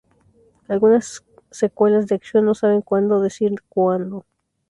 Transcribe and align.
Algunas 0.67 1.23
secuelas 1.51 2.07
de 2.07 2.15
acción 2.15 2.45
no 2.45 2.55
saben 2.55 2.81
cuándo 2.81 3.21
decir 3.21 3.51
cuando. 3.69 4.25